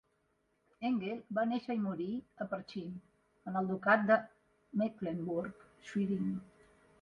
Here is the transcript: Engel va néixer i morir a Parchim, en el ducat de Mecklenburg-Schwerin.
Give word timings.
Engel 0.87 1.19
va 1.39 1.43
néixer 1.49 1.75
i 1.79 1.81
morir 1.83 2.07
a 2.45 2.47
Parchim, 2.53 2.95
en 3.51 3.61
el 3.61 3.69
ducat 3.73 4.09
de 4.09 4.19
Mecklenburg-Schwerin. 4.83 6.35